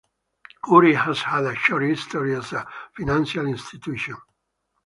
[0.65, 2.65] Woori has had a short history as a
[2.97, 4.15] financial institution.